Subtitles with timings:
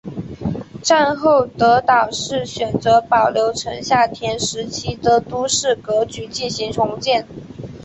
[0.81, 7.27] 战后德岛市选择保留城下町时期的都市格局进行重建。